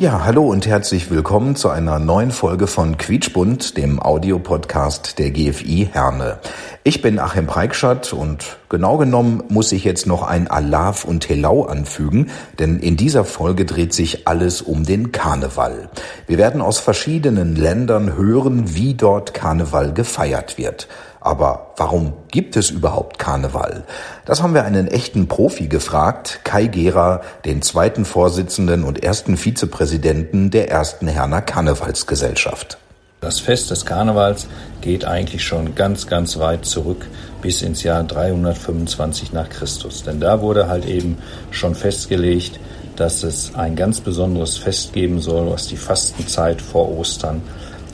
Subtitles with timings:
[0.00, 5.90] Ja, hallo und herzlich willkommen zu einer neuen Folge von Quietschbunt, dem Audiopodcast der GFI
[5.92, 6.38] Herne.
[6.84, 11.64] Ich bin Achim Preikschat und genau genommen muss ich jetzt noch ein Alav und Helau
[11.64, 15.90] anfügen, denn in dieser Folge dreht sich alles um den Karneval.
[16.26, 20.88] Wir werden aus verschiedenen Ländern hören, wie dort Karneval gefeiert wird.
[21.20, 23.84] Aber warum gibt es überhaupt Karneval?
[24.24, 30.50] Das haben wir einen echten Profi gefragt, Kai Gera, den zweiten Vorsitzenden und ersten Vizepräsidenten
[30.50, 32.78] der ersten Herner Karnevalsgesellschaft.
[33.20, 34.46] Das Fest des Karnevals
[34.80, 37.06] geht eigentlich schon ganz, ganz weit zurück
[37.42, 40.02] bis ins Jahr 325 nach Christus.
[40.02, 41.18] Denn da wurde halt eben
[41.50, 42.58] schon festgelegt,
[42.96, 47.42] dass es ein ganz besonderes Fest geben soll, was die Fastenzeit vor Ostern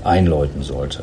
[0.05, 1.03] einläuten sollte.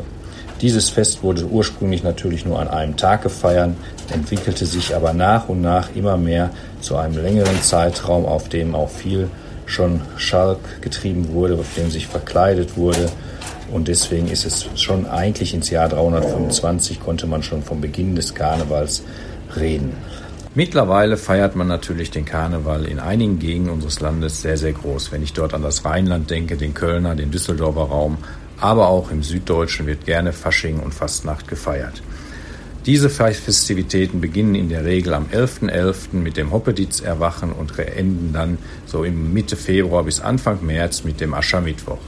[0.64, 3.72] Dieses Fest wurde ursprünglich natürlich nur an einem Tag gefeiert,
[4.14, 8.90] entwickelte sich aber nach und nach immer mehr zu einem längeren Zeitraum, auf dem auch
[8.90, 9.30] viel
[9.66, 13.12] schon Schalk getrieben wurde, auf dem sich verkleidet wurde.
[13.74, 18.34] Und deswegen ist es schon eigentlich ins Jahr 325 konnte man schon vom Beginn des
[18.34, 19.04] Karnevals
[19.58, 19.92] reden.
[20.56, 25.12] Mittlerweile feiert man natürlich den Karneval in einigen Gegenden unseres Landes sehr, sehr groß.
[25.12, 28.20] Wenn ich dort an das Rheinland denke, den Kölner, den Düsseldorfer Raum,
[28.64, 32.02] aber auch im Süddeutschen wird gerne Fasching und Fastnacht gefeiert.
[32.86, 35.70] Diese Festivitäten beginnen in der Regel am 11.11.
[35.70, 36.16] .11.
[36.16, 41.34] mit dem Hoppeditz-Erwachen und enden dann so im Mitte Februar bis Anfang März mit dem
[41.34, 42.00] Aschermittwoch.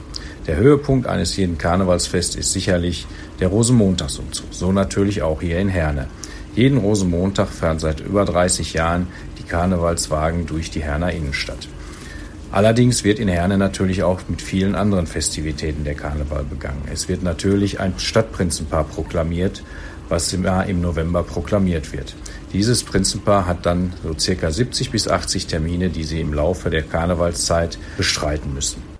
[0.46, 3.06] Der Höhepunkt eines jeden Karnevalsfests ist sicherlich
[3.38, 6.08] der Rosenmontagsumzug, so natürlich auch hier in Herne.
[6.54, 11.68] Jeden Rosenmontag fahren seit über 30 Jahren die Karnevalswagen durch die Herner Innenstadt.
[12.52, 16.82] Allerdings wird in Herne natürlich auch mit vielen anderen Festivitäten der Karneval begangen.
[16.90, 19.62] Es wird natürlich ein Stadtprinzenpaar proklamiert,
[20.08, 22.14] was im November proklamiert wird.
[22.52, 26.82] Dieses Prinzenpaar hat dann so circa 70 bis 80 Termine, die sie im Laufe der
[26.82, 28.95] Karnevalszeit bestreiten müssen.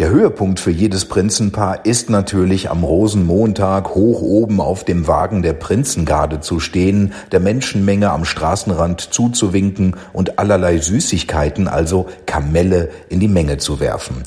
[0.00, 5.52] Der Höhepunkt für jedes Prinzenpaar ist natürlich am Rosenmontag hoch oben auf dem Wagen der
[5.52, 13.28] Prinzengarde zu stehen, der Menschenmenge am Straßenrand zuzuwinken und allerlei Süßigkeiten, also Kamelle, in die
[13.28, 14.22] Menge zu werfen.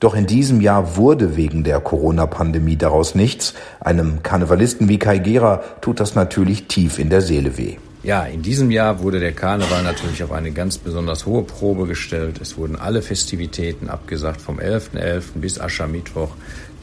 [0.00, 3.52] Doch in diesem Jahr wurde wegen der Corona-Pandemie daraus nichts.
[3.80, 7.76] Einem Karnevalisten wie Kai Gera tut das natürlich tief in der Seele weh.
[8.04, 12.40] Ja, in diesem Jahr wurde der Karneval natürlich auf eine ganz besonders hohe Probe gestellt.
[12.40, 15.00] Es wurden alle Festivitäten abgesagt, vom 11.11.
[15.00, 15.22] .11.
[15.34, 16.30] bis Aschermittwoch,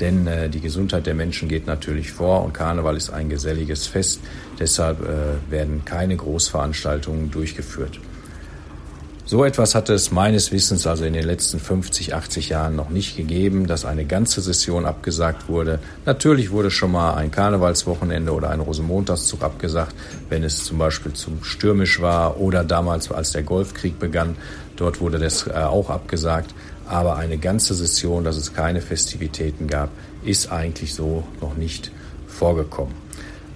[0.02, 4.20] denn äh, die Gesundheit der Menschen geht natürlich vor und Karneval ist ein geselliges Fest.
[4.60, 8.02] Deshalb äh, werden keine Großveranstaltungen durchgeführt.
[9.28, 13.18] So etwas hat es meines Wissens also in den letzten 50, 80 Jahren noch nicht
[13.18, 15.80] gegeben, dass eine ganze Session abgesagt wurde.
[16.06, 19.96] Natürlich wurde schon mal ein Karnevalswochenende oder ein Rosenmontagszug abgesagt,
[20.30, 24.36] wenn es zum Beispiel zu stürmisch war oder damals, als der Golfkrieg begann.
[24.76, 26.54] Dort wurde das äh, auch abgesagt.
[26.88, 29.90] Aber eine ganze Session, dass es keine Festivitäten gab,
[30.24, 31.92] ist eigentlich so noch nicht
[32.28, 33.05] vorgekommen.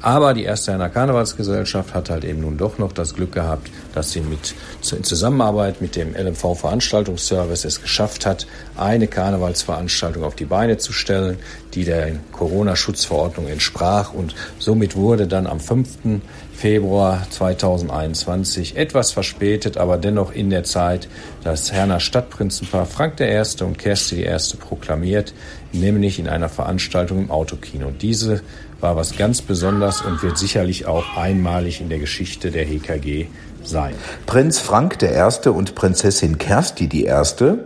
[0.02, 4.12] Aber die erste Herner Karnevalsgesellschaft hat halt eben nun doch noch das Glück gehabt, dass
[4.12, 4.56] sie mit,
[4.92, 10.94] in Zusammenarbeit mit dem LMV Veranstaltungsservice es geschafft hat, eine Karnevalsveranstaltung auf die Beine zu
[10.94, 11.38] stellen,
[11.74, 14.14] die der Corona-Schutzverordnung entsprach.
[14.14, 16.22] Und somit wurde dann am 5.
[16.54, 21.08] Februar 2021 etwas verspätet, aber dennoch in der Zeit
[21.44, 23.42] das Herner Stadtprinzenpaar Frank I.
[23.64, 24.38] und Kersti I.
[24.60, 25.34] proklamiert,
[25.72, 27.92] nämlich in einer Veranstaltung im Autokino.
[27.92, 28.42] Diese
[28.82, 33.28] war was ganz Besonderes und wird sicherlich auch einmalig in der Geschichte der HKG
[33.64, 33.94] sein.
[34.26, 35.50] Prinz Frank I.
[35.50, 37.08] und Prinzessin Kersti I.,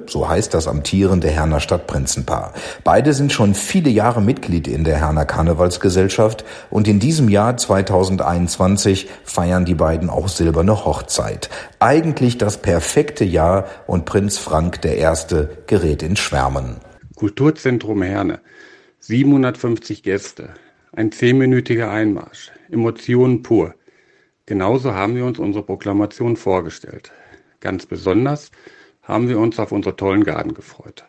[0.07, 2.53] so heißt das amtierende Herner Stadtprinzenpaar.
[2.83, 9.07] Beide sind schon viele Jahre Mitglied in der Herner Karnevalsgesellschaft und in diesem Jahr 2021
[9.23, 11.49] feiern die beiden auch silberne Hochzeit.
[11.79, 15.07] Eigentlich das perfekte Jahr und Prinz Frank I.
[15.67, 16.77] gerät in Schwärmen.
[17.15, 18.39] Kulturzentrum Herne.
[18.99, 20.49] 750 Gäste,
[20.95, 22.51] ein zehnminütiger Einmarsch.
[22.69, 23.73] Emotionen pur.
[24.45, 27.11] Genauso haben wir uns unsere Proklamation vorgestellt.
[27.61, 28.51] Ganz besonders
[29.01, 31.03] haben wir uns auf unsere tollen Garten gefreut.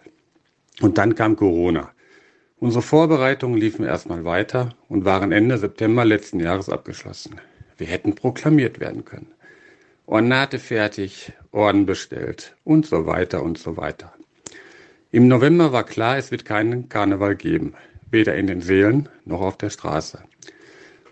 [0.80, 1.90] Und dann kam Corona.
[2.56, 7.40] Unsere Vorbereitungen liefen erstmal weiter und waren Ende September letzten Jahres abgeschlossen.
[7.76, 9.32] Wir hätten proklamiert werden können.
[10.06, 14.12] Ornate fertig, Orden bestellt und so weiter und so weiter.
[15.10, 17.74] Im November war klar, es wird keinen Karneval geben
[18.14, 20.20] weder in den Seelen noch auf der Straße.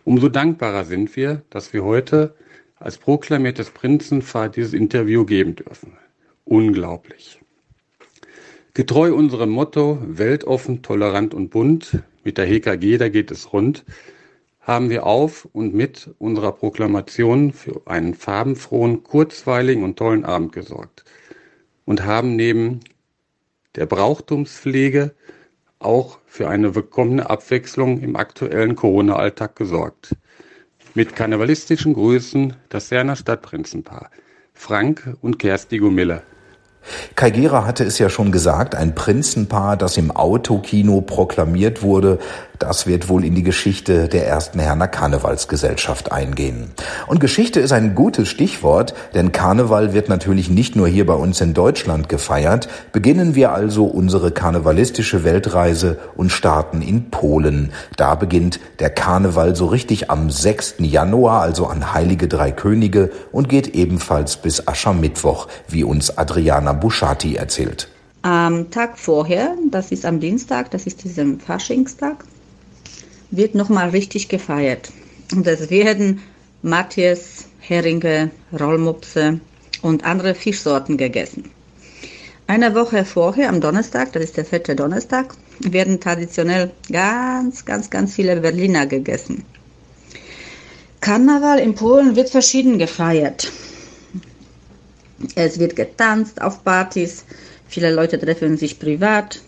[0.04, 2.34] Umso dankbarer sind wir, dass wir heute
[2.78, 5.98] als proklamiertes Prinzenpaar dieses Interview geben dürfen.
[6.44, 7.40] Unglaublich.
[8.74, 13.84] Getreu unserem Motto weltoffen, tolerant und bunt, mit der HKG, da geht es rund,
[14.60, 21.04] haben wir auf und mit unserer Proklamation für einen farbenfrohen, kurzweiligen und tollen Abend gesorgt
[21.84, 22.80] und haben neben
[23.74, 25.14] der Brauchtumspflege
[25.78, 30.16] auch für eine willkommene Abwechslung im aktuellen Corona-Alltag gesorgt.
[30.94, 34.10] Mit karnevalistischen Grüßen das Serner Stadtprinzenpaar
[34.54, 36.22] Frank und Kersti Gumille.
[37.16, 42.18] Kai Gera hatte es ja schon gesagt, ein Prinzenpaar, das im Autokino proklamiert wurde,
[42.62, 46.70] das wird wohl in die Geschichte der ersten Herner Karnevalsgesellschaft eingehen.
[47.08, 51.40] Und Geschichte ist ein gutes Stichwort, denn Karneval wird natürlich nicht nur hier bei uns
[51.40, 52.68] in Deutschland gefeiert.
[52.92, 57.72] Beginnen wir also unsere karnevalistische Weltreise und starten in Polen.
[57.96, 60.76] Da beginnt der Karneval so richtig am 6.
[60.78, 67.34] Januar, also an Heilige Drei Könige und geht ebenfalls bis Aschermittwoch, wie uns Adriana Buschati
[67.34, 67.88] erzählt.
[68.22, 72.24] Am Tag vorher, das ist am Dienstag, das ist diesem Faschingstag,
[73.32, 74.92] wird nochmal richtig gefeiert.
[75.32, 76.22] Und es werden
[76.62, 79.40] Matjes, Heringe, Rollmupse
[79.80, 81.50] und andere Fischsorten gegessen.
[82.46, 88.14] Eine Woche vorher, am Donnerstag, das ist der fette Donnerstag, werden traditionell ganz, ganz, ganz
[88.14, 89.44] viele Berliner gegessen.
[91.00, 93.50] Karneval in Polen wird verschieden gefeiert.
[95.34, 97.24] Es wird getanzt auf Partys,
[97.66, 99.40] viele Leute treffen sich privat,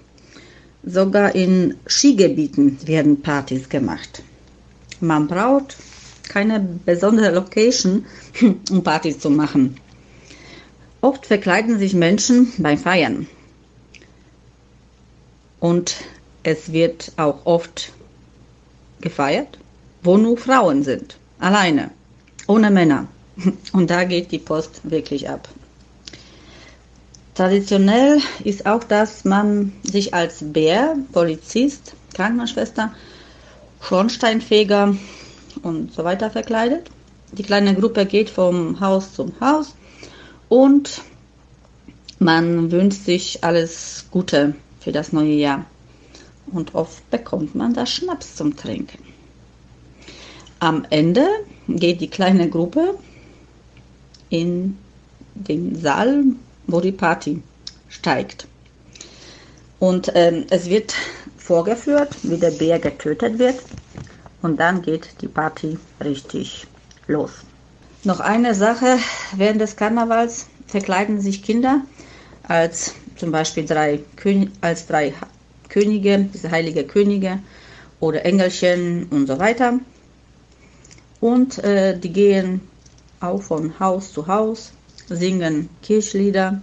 [0.87, 4.23] Sogar in Skigebieten werden Partys gemacht.
[5.01, 5.77] Man braucht
[6.29, 8.05] keine besondere Location,
[8.71, 9.77] um Partys zu machen.
[11.01, 13.27] Oft verkleiden sich Menschen beim Feiern.
[15.61, 15.97] Und
[16.43, 17.93] es wird auch oft
[19.01, 19.59] gefeiert,
[20.03, 21.91] wo nur Frauen sind, alleine,
[22.47, 23.09] ohne Männer.
[23.73, 25.49] Und da geht die Post wirklich ab.
[27.35, 32.95] Traditionell ist auch, dass man sich als Bär, Polizist, Krankenschwester,
[33.81, 34.97] Schornsteinfeger
[35.63, 36.91] und so weiter verkleidet.
[37.33, 39.75] Die kleine Gruppe geht vom Haus zum Haus
[40.49, 41.03] und
[42.21, 45.67] man wünscht sich alles Gute für das neue Jahr.
[46.53, 49.03] Und oft bekommt man da Schnaps zum Trinken.
[50.61, 51.27] Am Ende
[51.67, 52.95] geht die kleine Gruppe
[54.29, 54.79] in
[55.35, 56.25] den Saal
[56.67, 57.43] wo die Party
[57.89, 58.47] steigt.
[59.79, 60.95] Und ähm, es wird
[61.37, 63.57] vorgeführt, wie der Bär getötet wird.
[64.43, 66.67] Und dann geht die Party richtig
[67.07, 67.31] los.
[68.03, 68.99] Noch eine Sache,
[69.37, 71.83] während des Karnevals verkleiden sich Kinder
[72.43, 75.15] als zum Beispiel drei, Kön als drei
[75.69, 77.39] Könige, diese heilige Könige
[78.01, 79.81] oder Engelchen und so weiter.
[81.21, 82.61] Und äh, die gehen
[83.21, 84.73] auch von Haus zu Haus
[85.09, 86.63] singen Kirchlieder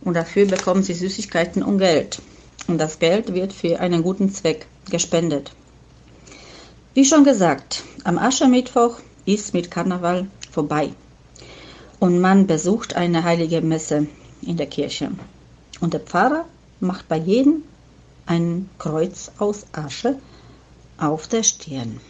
[0.00, 2.20] und dafür bekommen sie Süßigkeiten und Geld.
[2.66, 5.52] Und das Geld wird für einen guten Zweck gespendet.
[6.94, 10.90] Wie schon gesagt, am Aschermittwoch ist mit Karneval vorbei
[12.00, 14.06] und man besucht eine heilige Messe
[14.42, 15.10] in der Kirche.
[15.80, 16.46] Und der Pfarrer
[16.80, 17.62] macht bei jedem
[18.26, 20.18] ein Kreuz aus Asche
[20.98, 22.00] auf der Stirn.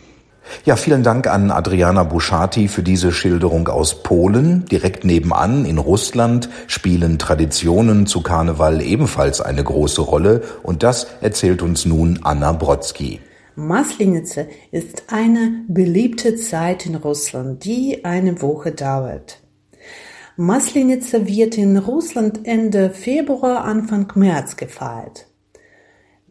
[0.64, 4.64] Ja, vielen Dank an Adriana Buschati für diese Schilderung aus Polen.
[4.66, 11.62] Direkt nebenan in Russland spielen Traditionen zu Karneval ebenfalls eine große Rolle und das erzählt
[11.62, 13.20] uns nun Anna Brodsky.
[13.56, 19.40] Maslenice ist eine beliebte Zeit in Russland, die eine Woche dauert.
[20.36, 25.26] Maslenice wird in Russland Ende Februar, Anfang März gefeiert.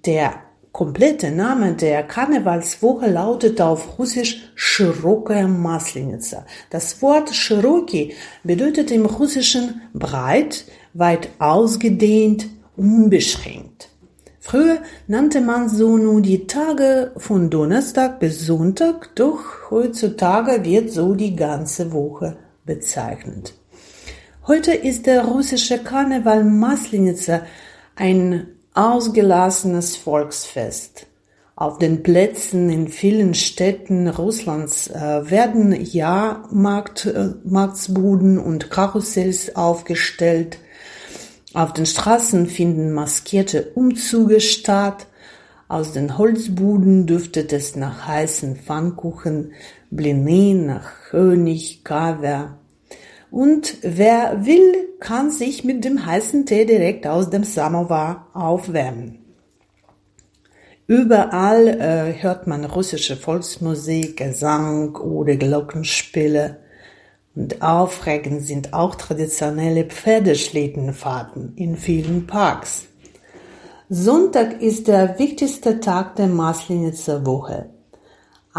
[0.05, 0.33] Der
[0.72, 6.44] komplette Name der Karnevalswoche lautet auf Russisch Широкая Масленица.
[6.68, 13.88] Das Wort Широкий bedeutet im Russischen breit, weit ausgedehnt, unbeschränkt.
[14.40, 21.14] Früher nannte man so nur die Tage von Donnerstag bis Sonntag, doch heutzutage wird so
[21.14, 23.54] die ganze Woche bezeichnet.
[24.46, 27.42] Heute ist der russische Karneval Maslеница
[27.96, 31.05] ein ausgelassenes Volksfest.
[31.55, 40.59] Auf den Plätzen in vielen Städten Russlands äh, werden Jahrmarktbuden äh, und Karussells aufgestellt.
[41.53, 45.07] Auf den Straßen finden maskierte Umzüge statt.
[45.67, 49.51] Aus den Holzbuden duftet es nach heißen Pfannkuchen,
[49.89, 52.58] Blini, nach König, Kaviar.
[53.31, 59.19] Und wer will, kann sich mit dem heißen Tee direkt aus dem Samovar aufwärmen.
[60.87, 66.57] Überall äh, hört man russische Volksmusik, Gesang oder Glockenspiele.
[67.35, 72.87] Und aufregend sind auch traditionelle Pferdeschlittenfahrten in vielen Parks.
[73.87, 77.69] Sonntag ist der wichtigste Tag der Maslenitzer Woche.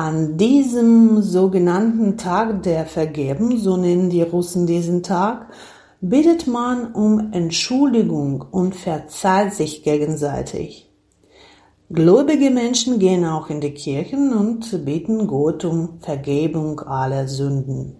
[0.02, 5.49] An diesem sogenannten Tag der Vergebung, so nennen die Russen diesen Tag,
[6.00, 10.90] bittet man um Entschuldigung und verzeiht sich gegenseitig.
[11.90, 17.97] Gläubige Menschen gehen auch in die Kirchen und bitten Gott um Vergebung aller Sünden.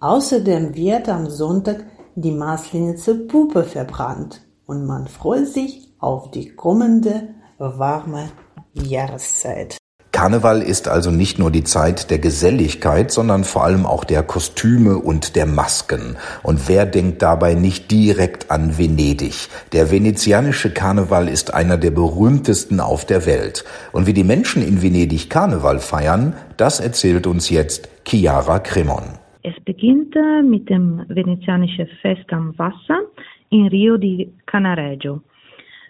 [0.00, 1.86] Außerdem wird am Sonntag
[2.16, 8.30] die Maslenitzer Puppe verbrannt und man freut sich auf die kommende warme
[8.74, 9.78] Jahreszeit.
[10.18, 14.98] Karneval ist also nicht nur die Zeit der Geselligkeit, sondern vor allem auch der Kostüme
[14.98, 16.16] und der Masken.
[16.42, 19.48] Und wer denkt dabei nicht direkt an Venedig?
[19.72, 23.64] Der venezianische Karneval ist einer der berühmtesten auf der Welt.
[23.92, 29.04] Und wie die Menschen in Venedig Karneval feiern, das erzählt uns jetzt Chiara Cremon.
[29.44, 33.02] Es beginnt äh, mit dem venezianischen Fest am Wasser
[33.50, 35.20] in Rio di Canareggio.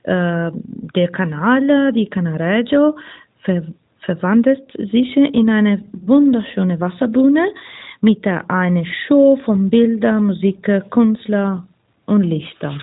[0.02, 0.50] Äh,
[0.94, 2.94] der Kanal, die Canareggio,
[4.08, 7.46] verwandelt sich in eine wunderschöne Wasserbühne
[8.00, 11.66] mit einer Show von Bildern, Musik, Künstler
[12.06, 12.78] und Lichter.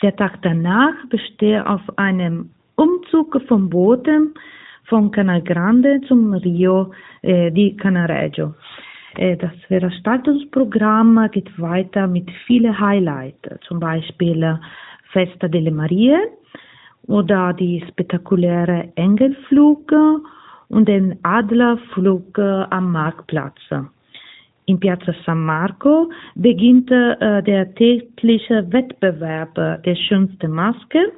[0.00, 4.32] Der Tag danach besteht auf einem Umzug von Booten
[4.84, 8.54] von Canal Grande zum Rio äh, di Canareggio.
[9.16, 14.58] Äh, das Veranstaltungsprogramm geht weiter mit vielen Highlights, zum Beispiel
[15.12, 16.16] Festa delle Marie,
[17.08, 19.92] oder die spektakuläre Engelflug
[20.68, 23.58] und den Adlerflug am Marktplatz.
[24.66, 31.10] In Piazza San Marco beginnt äh, der tägliche Wettbewerb der schönsten Maske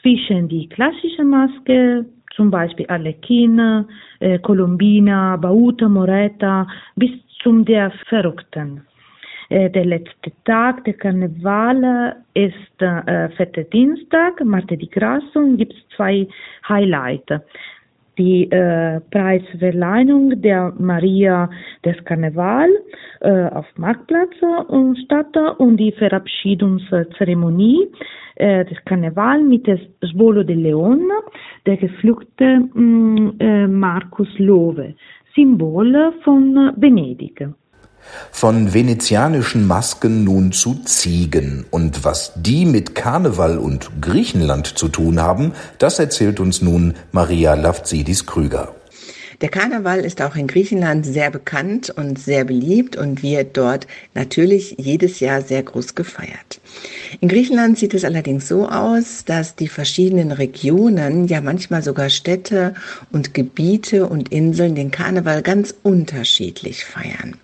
[0.00, 2.06] zwischen die klassische Maske,
[2.36, 3.86] zum Beispiel Arlecchina,
[4.20, 7.10] äh, Colombina, Bauta, Moretta, bis
[7.42, 8.82] zum der Verrückten.
[9.48, 15.72] Äh, der letzte Tag der Karneval ist äh, Fette Dienstag, Marte di Grasso und gibt
[15.72, 16.26] es zwei
[16.68, 17.32] Highlights.
[18.18, 21.50] Die äh, Preisverleihung der Maria
[21.84, 22.70] des Karneval
[23.20, 24.34] äh, auf Marktplatz
[24.68, 27.86] und statt und die Verabschiedungszeremonie
[28.36, 31.10] äh, des Karneval mit dem Svolo de Leon,
[31.66, 34.94] der geflügte mm, äh, Markus Love,
[35.34, 37.46] Symbol von Venedig.
[38.30, 41.64] Von venezianischen Masken nun zu Ziegen.
[41.70, 47.54] Und was die mit Karneval und Griechenland zu tun haben, das erzählt uns nun Maria
[47.54, 48.74] Lavzidis Krüger.
[49.40, 54.76] Der Karneval ist auch in Griechenland sehr bekannt und sehr beliebt und wird dort natürlich
[54.78, 56.60] jedes Jahr sehr groß gefeiert.
[57.20, 62.74] In Griechenland sieht es allerdings so aus, dass die verschiedenen Regionen, ja manchmal sogar Städte
[63.12, 67.36] und Gebiete und Inseln den Karneval ganz unterschiedlich feiern.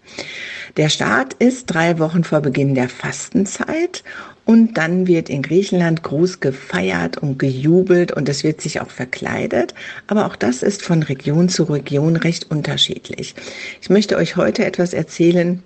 [0.79, 4.03] Der Start ist drei Wochen vor Beginn der Fastenzeit
[4.45, 9.75] und dann wird in Griechenland groß gefeiert und gejubelt und es wird sich auch verkleidet.
[10.07, 13.35] Aber auch das ist von Region zu Region recht unterschiedlich.
[13.81, 15.63] Ich möchte euch heute etwas erzählen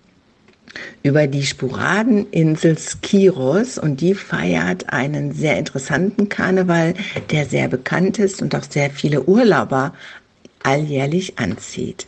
[1.03, 6.95] über die Sporadeninsel Skiros und die feiert einen sehr interessanten Karneval,
[7.31, 9.95] der sehr bekannt ist und auch sehr viele Urlauber
[10.67, 12.07] alljährlich anzieht.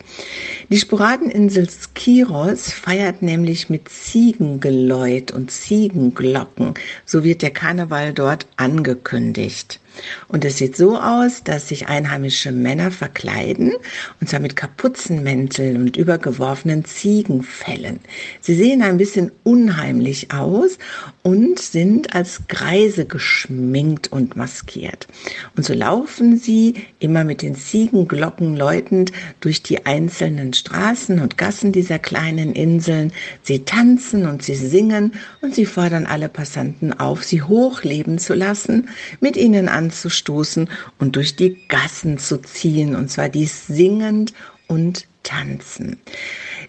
[0.69, 6.75] Die Sporadeninsel Skiros feiert nämlich mit Ziegengeläut und Ziegenglocken.
[7.07, 9.81] So wird der Karneval dort angekündigt.
[10.29, 13.73] Und es sieht so aus, dass sich einheimische Männer verkleiden,
[14.21, 18.01] und zwar mit Kapuzenmänteln und übergeworfenen Ziegenfällen.
[18.41, 20.79] Sie sehen ein bisschen unheimlich aus
[21.23, 25.09] und sind als Greise geschminkt und maskiert.
[25.57, 31.73] Und so laufen sie immer mit den Ziegenglocken läutend durch die einzelnen Straßen und Gassen
[31.73, 33.13] dieser kleinen Inseln.
[33.43, 38.89] Sie tanzen und sie singen und sie fordern alle Passanten auf, sie hochleben zu lassen,
[39.21, 40.69] mit ihnen an anzustoßen
[40.99, 44.35] und durch die Gassen zu ziehen, und zwar dies singend
[44.67, 45.97] und tanzen.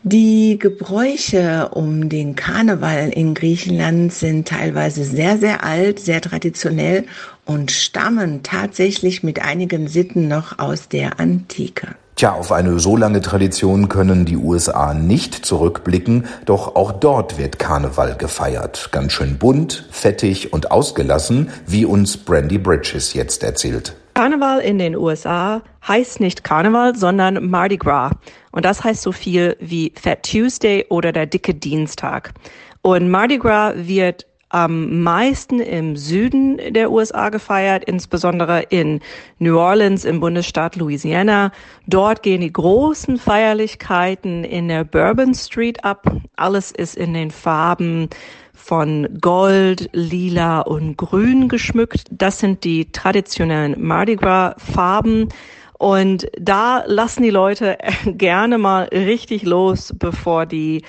[0.04, 7.06] Die Gebräuche um den Karneval in Griechenland sind teilweise sehr, sehr alt, sehr traditionell
[7.46, 11.96] und stammen tatsächlich mit einigen Sitten noch aus der Antike.
[12.20, 17.60] Tja, auf eine so lange Tradition können die USA nicht zurückblicken, doch auch dort wird
[17.60, 18.90] Karneval gefeiert.
[18.92, 23.96] Ganz schön bunt, fettig und ausgelassen, wie uns Brandy Bridges jetzt erzählt.
[24.16, 28.12] Karneval in den USA heißt nicht Karneval, sondern Mardi Gras.
[28.52, 32.34] Und das heißt so viel wie Fat Tuesday oder der dicke Dienstag.
[32.82, 39.00] Und Mardi Gras wird am meisten im Süden der USA gefeiert, insbesondere in
[39.38, 41.52] New Orleans im Bundesstaat Louisiana.
[41.88, 46.12] Dort gehen die großen Feierlichkeiten in der Bourbon Street ab.
[46.36, 48.10] Alles ist in den Farben
[48.54, 52.06] von Gold, Lila und Grün geschmückt.
[52.12, 55.30] Das sind die traditionellen Mardi Gras Farben.
[55.78, 60.84] Und da lassen die Leute gerne mal richtig los, bevor die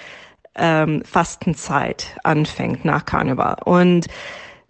[0.55, 3.57] ähm, Fastenzeit anfängt nach Karneval.
[3.65, 4.07] Und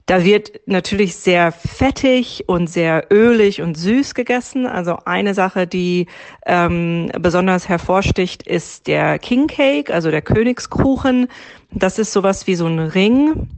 [0.06, 4.66] da wird natürlich sehr fettig und sehr ölig und süß gegessen.
[4.66, 6.06] Also eine Sache, die
[6.46, 11.28] ähm, besonders hervorsticht, ist der King Cake, also der Königskuchen.
[11.70, 13.48] Das ist sowas wie so ein Ring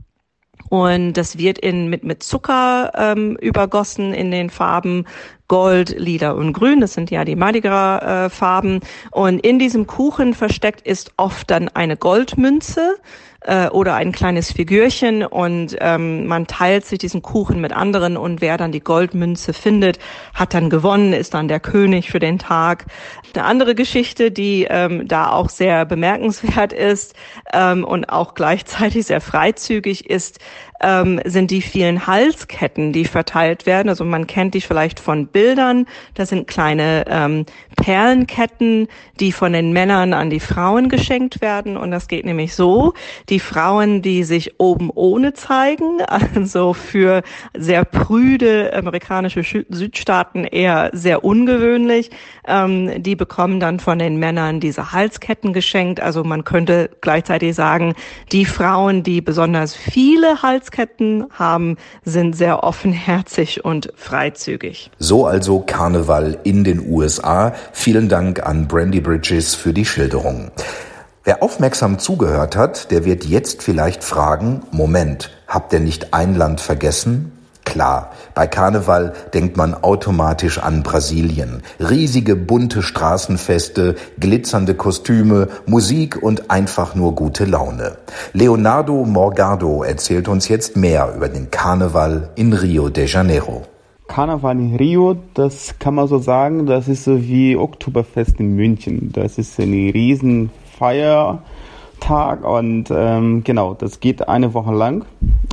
[0.73, 5.05] und das wird in, mit, mit Zucker ähm, übergossen in den Farben
[5.53, 6.81] Gold, Lila und Grün.
[6.81, 8.79] Das sind ja die Mardi Gras äh, Farben.
[9.11, 12.95] Und in diesem Kuchen versteckt ist oft dann eine Goldmünze
[13.41, 18.41] äh, oder ein kleines Figürchen und ähm, man teilt sich diesen Kuchen mit anderen und
[18.41, 19.99] wer dann die Goldmünze findet,
[20.33, 22.85] hat dann gewonnen, ist dann der König für den Tag.
[23.35, 27.13] Eine andere Geschichte, die ähm, da auch sehr bemerkenswert ist
[27.53, 30.39] ähm, und auch gleichzeitig sehr freizügig ist,
[30.83, 33.89] ähm, sind die vielen Halsketten, die verteilt werden.
[33.89, 35.85] Also man kennt die vielleicht von Bildern.
[36.13, 37.45] Das sind kleine ähm,
[37.77, 38.87] Perlenketten,
[39.19, 41.77] die von den Männern an die Frauen geschenkt werden.
[41.77, 42.93] Und das geht nämlich so,
[43.29, 46.01] die Frauen, die sich oben ohne zeigen,
[46.35, 47.23] also für
[47.57, 52.11] sehr prüde amerikanische Südstaaten eher sehr ungewöhnlich,
[52.45, 56.01] ähm, die bekommen dann von den Männern diese Halsketten geschenkt.
[56.01, 57.95] Also man könnte gleichzeitig sagen,
[58.33, 64.91] die Frauen, die besonders viele Halsketten Halsketten haben, sind sehr offenherzig und freizügig.
[64.99, 67.53] So also Karneval in den USA.
[67.71, 70.51] Vielen Dank an Brandy Bridges für die Schilderung.
[71.23, 76.59] Wer aufmerksam zugehört hat, der wird jetzt vielleicht fragen, Moment, habt ihr nicht ein Land
[76.59, 77.31] vergessen?
[77.65, 81.63] Klar, bei Karneval denkt man automatisch an Brasilien.
[81.79, 87.97] Riesige bunte Straßenfeste, glitzernde Kostüme, Musik und einfach nur gute Laune.
[88.33, 93.63] Leonardo Morgado erzählt uns jetzt mehr über den Karneval in Rio de Janeiro.
[94.07, 99.11] Karneval in Rio, das kann man so sagen, das ist so wie Oktoberfest in München.
[99.13, 105.05] Das ist eine riesen Feiertag und ähm, genau, das geht eine Woche lang.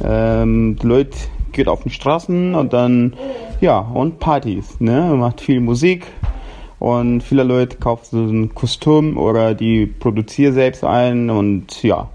[0.05, 1.17] Ähm, die Leute
[1.53, 3.15] geht auf den Straßen und dann,
[3.61, 5.15] ja, und Partys, ne?
[5.17, 6.07] Macht viel Musik
[6.79, 12.09] und viele Leute kaufen so ein Kostüm oder die produzieren selbst ein und ja.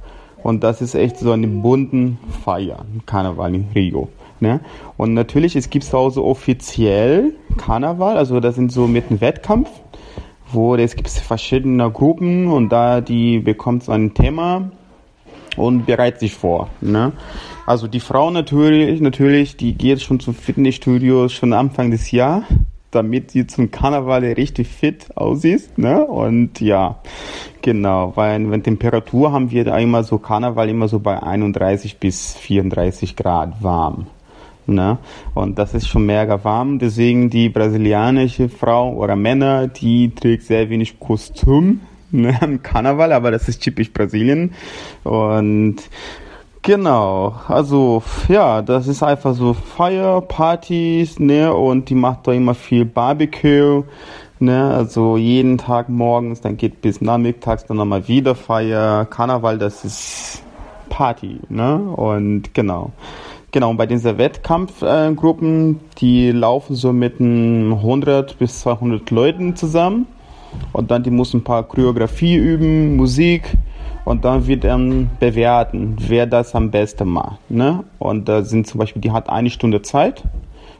[0.44, 4.10] Und das ist echt so eine bunten Feier, Karneval in Rio.
[4.40, 4.60] Ne?
[4.98, 9.70] Und natürlich, es gibt auch so offiziell Karneval, also das sind so mit einem Wettkampf,
[10.52, 14.72] wo es gibt verschiedene Gruppen und da die bekommt so ein Thema
[15.58, 16.70] und bereitet sich vor.
[16.82, 17.12] Ne?
[17.66, 22.46] Also die Frau natürlich, natürlich, die geht schon zum Fitnessstudio schon Anfang des Jahres,
[22.92, 25.78] damit sie zum Karneval richtig fit aussieht.
[25.78, 26.06] Ne?
[26.06, 27.00] Und ja,
[27.62, 32.36] genau, weil wenn Temperatur haben wir da immer so Karneval immer so bei 31 bis
[32.36, 34.08] 34 Grad warm.
[34.68, 34.98] Ne?
[35.34, 36.80] Und das ist schon mega warm.
[36.80, 41.82] Deswegen die brasilianische Frau oder Männer, die trägt sehr wenig Kostüm
[42.22, 44.54] ne, am Karneval, aber das ist typisch Brasilien.
[45.04, 45.78] Und
[46.66, 52.56] Genau, also ja, das ist einfach so Feier, Partys, ne, und die macht da immer
[52.56, 53.84] viel Barbecue,
[54.40, 59.86] ne, also jeden Tag morgens, dann geht bis nachmittags dann nochmal wieder Feier, Karneval, das
[59.86, 60.42] ist
[60.90, 62.94] Party, ne, und genau.
[63.52, 70.08] Genau, und bei diesen Wettkampfgruppen, äh, die laufen so mit 100 bis 200 Leuten zusammen
[70.74, 73.58] und dann die müssen ein paar Choreografie üben, Musik,
[74.06, 77.40] und dann wird dann bewerten, wer das am besten macht.
[77.50, 77.84] Ne?
[77.98, 80.24] Und da sind zum Beispiel, die hat eine Stunde Zeit.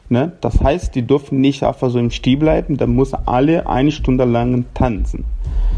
[0.08, 0.32] Ne?
[0.40, 4.24] Das heißt, die dürfen nicht einfach so im Stil bleiben, da muss alle eine Stunde
[4.24, 5.24] lang tanzen.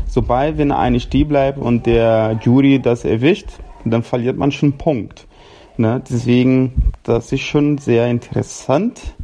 [0.07, 3.49] Sobald, wenn eine Stil bleibt und der Jury das erwischt,
[3.85, 5.27] dann verliert man schon einen Punkt.
[5.79, 6.03] Ne?
[6.11, 9.15] Deswegen, das ist schon sehr interessant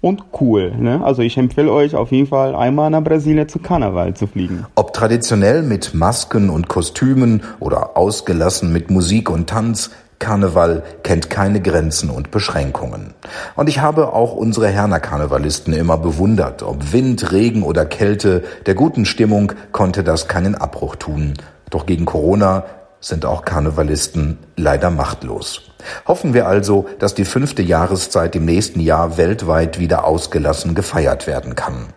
[0.00, 0.72] und cool.
[0.76, 1.02] Ne?
[1.04, 4.66] Also ich empfehle euch auf jeden Fall einmal nach Brasilien zu Karneval zu fliegen.
[4.74, 11.62] Ob traditionell mit Masken und Kostümen oder ausgelassen mit Musik und Tanz, Karneval kennt keine
[11.62, 13.14] Grenzen und Beschränkungen.
[13.56, 16.62] Und ich habe auch unsere Herner Karnevalisten immer bewundert.
[16.62, 21.34] Ob Wind, Regen oder Kälte, der guten Stimmung konnte das keinen Abbruch tun.
[21.70, 22.64] Doch gegen Corona
[23.00, 25.69] sind auch Karnevalisten leider machtlos.
[26.06, 31.54] Hoffen wir also, dass die fünfte Jahreszeit im nächsten Jahr weltweit wieder ausgelassen gefeiert werden
[31.54, 31.88] kann.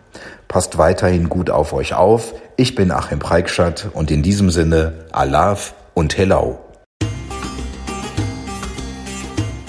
[0.48, 2.34] Passt weiterhin gut auf euch auf.
[2.56, 6.58] Ich bin Achim Preikschat und in diesem Sinne Alaf und Hello.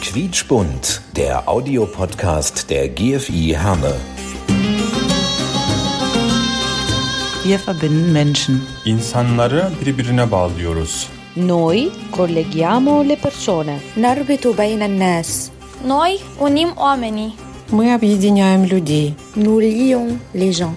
[0.02, 3.96] Quietschbunt, der Audiopodcast der GFI Herne.
[7.44, 8.62] Wir verbinden Menschen.
[8.86, 11.10] İnsanları birbirine bağlıyoruz.
[11.35, 13.81] Noi colleghiamo le persone.
[13.97, 15.51] نربط بين الناس
[15.85, 17.33] Noi unim oamenii.
[17.73, 19.15] Мы объединяем людей.
[19.37, 20.75] Nous lions les gens